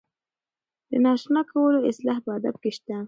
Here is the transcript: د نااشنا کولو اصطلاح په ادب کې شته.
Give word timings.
د 0.89 0.91
نااشنا 1.03 1.41
کولو 1.51 1.79
اصطلاح 1.89 2.17
په 2.25 2.29
ادب 2.37 2.55
کې 2.61 2.71
شته. 2.77 2.97